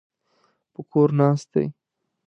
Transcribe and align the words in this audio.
په 0.73 0.81
کور 0.91 1.09
ناست 1.19 1.47
دی. 1.53 1.65